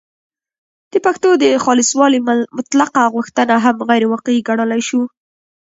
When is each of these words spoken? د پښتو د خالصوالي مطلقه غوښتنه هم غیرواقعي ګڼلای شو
د 0.91 0.95
پښتو 1.05 1.29
د 1.43 1.45
خالصوالي 1.63 2.19
مطلقه 2.57 3.01
غوښتنه 3.15 3.55
هم 3.65 3.77
غیرواقعي 3.89 4.39
ګڼلای 4.47 4.81
شو 4.89 5.01